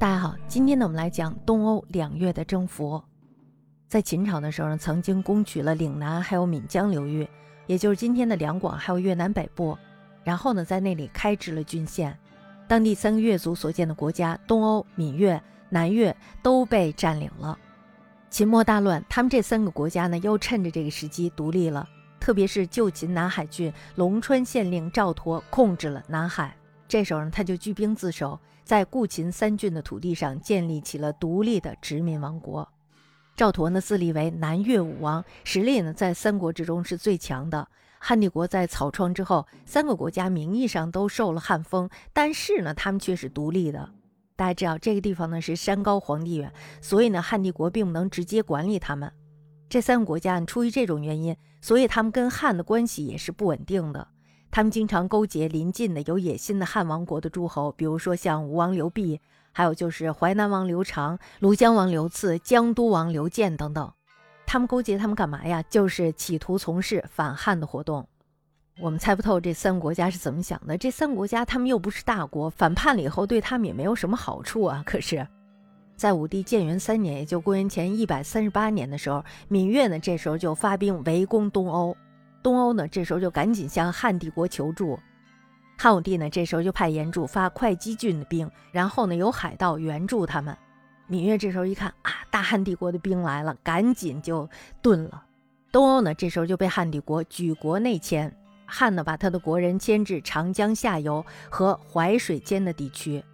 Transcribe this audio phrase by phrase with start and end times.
[0.00, 3.04] 大家好，今天呢，我们来讲东欧两越的征服。
[3.86, 7.28] 在秦朝的时候呢，曾经攻取了岭南还有闽江流域，
[7.66, 9.76] 也就是今天的两广还有越南北部。
[10.24, 12.18] 然后呢，在那里开置了郡县，
[12.66, 17.58] 当地三个越族所建的国家东欧、闽越、南越都被占领了。
[18.30, 21.86] 秦末大乱，他们这三个国家呢，又趁着这个时机独立了。
[22.18, 26.56] 特别是旧秦南海郡龙川县令赵佗控制了南海。
[26.90, 32.68] 这时候呢，他就聚兵自守，在故秦三郡的土地上建立起了独立的殖民王国。
[33.36, 37.68] 赵佗呢自立为南越武王，实力呢在三国之中是最强的。
[38.00, 43.88] 汉帝国在草创之后，三个国家名义上都受了汉封，但是呢他们却是独立的。
[44.34, 49.12] 大家知道这个地方呢是山高皇帝远，所以呢汉帝国并不能直接管理他们。
[49.68, 54.08] 这三个国家出于这种原因，所以他们跟汉的关系也是不稳定的。
[54.50, 59.18] 他们经常勾结邻近的有野心的汉王国的诸侯，比如说像吴王刘濞，
[59.52, 63.92] 还有就是淮南王刘长、庐江王刘赐、江都王刘建等等。
[64.46, 65.62] 他们勾结他们干嘛呀？
[65.70, 68.04] 就是企图从事反汉的活动。
[68.80, 70.76] 我们猜不透这三国家是怎么想的。
[70.76, 74.82] 这三国家他们又不是大国，反叛了以后对他们也没有什么好处啊。
[74.84, 75.24] 可是，
[75.94, 81.96] 在武帝建元三年，也就公元前一百三十八年的时候，芈月呢这时候就发兵围攻东欧。
[82.42, 84.98] 东欧呢，这时候就赶紧向汉帝国求助。
[85.78, 90.56] 汉武帝呢，这时候就派严柱发会稽郡的兵，然后呢，有海盗援助他们。
[91.08, 94.48] 芈月这时候一看啊，大汉帝国的兵来了，赶紧就
[94.82, 95.24] 遁了。
[95.72, 98.34] 东欧呢，这时候就被汉帝国举国内迁。
[98.66, 103.24] 汉呢，把他的国人迁至长江下游和淮水间的地区。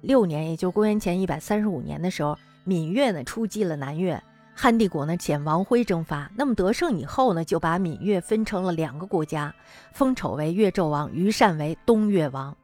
[0.00, 4.22] 六年，也就公元前一百三十五年的时候，芈月呢，出击了南越。
[4.54, 9.54] 汉帝国呢遣王徽征伐，那么得胜以后呢，就把闽越分成了两个国家，
[9.92, 12.56] 封丑为越纣王，于善为东越王。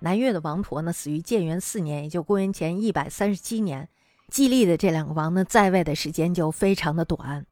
[0.00, 3.88] 南越的王佗呢死于建元四年，也就公元前一百三十七年。
[4.28, 7.46] 季历的这两个王呢在位的时间就非常的短，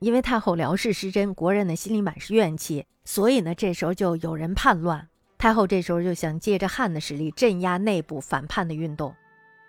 [0.00, 5.08] 因为太后辽氏失贞，国人呢心里满是怨气，所以呢这时候就有人叛乱。
[5.38, 9.14] 太后这时候就想借着汉的实力镇压内部反叛的运动，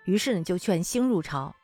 [0.04, 1.54] 于是呢就劝兴入朝。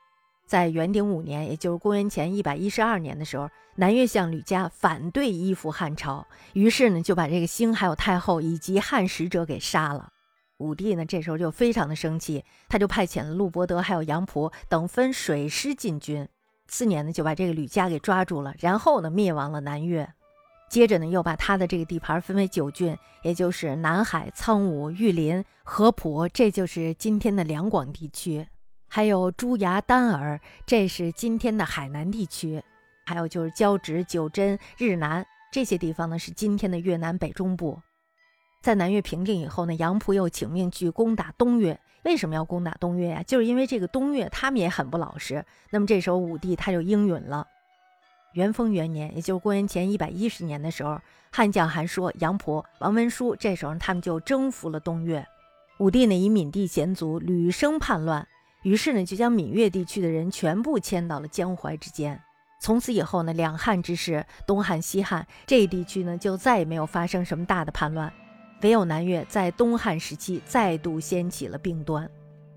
[0.48, 10.08] 在元鼎五年，也就是公元前一百一十二年的时候，南越相吕嘉反对依附汉朝，于是呢就把这个兴还有太后以及汉使者给杀了。
[10.56, 16.26] 武帝呢这时候就非常的生气，他就派遣了陆伯德还有杨仆等分水师进军。
[16.66, 20.08] 次年呢就把这个吕嘉给抓住了，然后呢灭亡了南越。
[20.70, 28.47] 接着呢又把他的这个地盘分为九郡，也就是南海、苍梧、玉林、合浦，这就是今天的两广地区。
[28.98, 32.60] 还有朱崖、丹耳，这是今天的海南地区；
[33.06, 37.81] 还有就是交趾、九真、日南这些地方呢，是今天的越南北中部。
[38.60, 41.78] 在南越平定以后呢，杨仆又请命去攻打东越。
[42.03, 43.22] 为什么要攻打东越呀？
[43.22, 45.44] 就是因为这个东越他们也很不老实。
[45.70, 47.47] 那么这时候武帝他就应允了。
[48.32, 51.00] 元丰元年，也就是公元前一百一十年的时候，
[51.31, 55.25] 汉将韩说、杨仆、王文书，这时候他们就征服了东越。
[55.78, 58.26] 武帝呢，以闽地险阻，屡生叛乱。
[58.68, 62.20] 于是呢，就将闽越地区的人全部迁到了江淮之间。
[62.60, 68.12] 从此以后呢，两汉之时，东汉、西汉这一地区呢，就再也没有发生什么大的叛乱。
[68.60, 72.06] 唯有南越在东汉时期再度掀起了病端。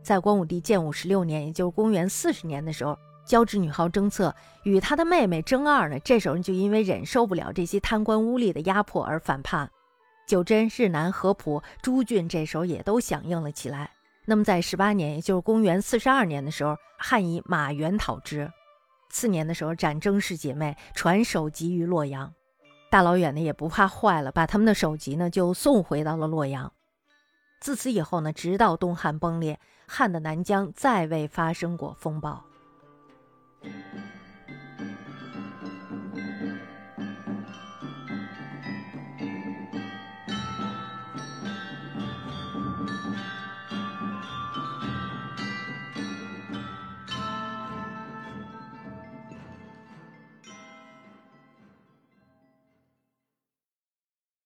[0.03, 9.69] 在光武帝建武十六年，也就是公元四十年的时候，交趾女号征策与他的妹妹征二呢，这时候就因为忍受不了这些贪官污吏的压迫而反叛。
[10.27, 13.91] 九真、日南、合浦诸郡这时候也都响应了起来。
[14.25, 18.51] 那么，在十八年，也就是公元四十二年的时候，汉以马援讨之。
[19.09, 22.33] 次年的时候，斩征氏姐妹，传首级于洛阳。
[22.89, 26.71] 大老远的也不怕坏了，把他们的首级呢就送回到了洛阳。
[27.59, 32.43] 自此以后呢，直到东汉崩裂，汉的南疆再未发生过风暴。